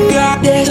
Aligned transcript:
You 0.00 0.10
got 0.10 0.42
this. 0.42 0.70